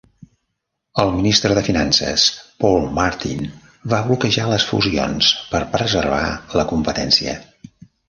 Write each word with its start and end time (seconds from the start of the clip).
El 1.03 1.11
ministre 1.17 1.57
de 1.57 1.63
Finances, 1.67 2.23
Paul 2.65 2.89
Martin, 3.01 3.45
va 3.95 4.01
bloquejar 4.09 4.49
les 4.57 4.69
fusions 4.73 5.33
per 5.55 5.65
preservar 5.79 6.23
la 6.61 6.71
competència. 6.77 7.41